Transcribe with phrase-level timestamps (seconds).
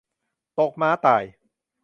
[0.59, 1.23] ตกม้าตาย